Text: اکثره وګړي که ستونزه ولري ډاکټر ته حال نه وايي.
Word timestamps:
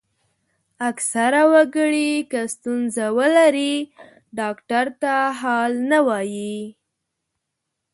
اکثره 0.89 1.43
وګړي 1.53 2.11
که 2.31 2.41
ستونزه 2.53 3.05
ولري 3.17 3.73
ډاکټر 4.37 4.85
ته 5.01 5.13
حال 5.39 5.71
نه 5.91 5.99
وايي. 6.07 6.57